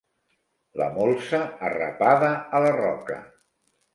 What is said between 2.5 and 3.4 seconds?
a la roca.